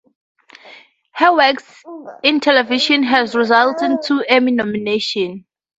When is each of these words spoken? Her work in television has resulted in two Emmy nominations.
Her 1.11 1.31
work 1.31 1.57
in 2.23 2.39
television 2.39 3.03
has 3.03 3.35
resulted 3.35 3.83
in 3.91 4.01
two 4.01 4.25
Emmy 4.27 4.51
nominations. 4.53 5.43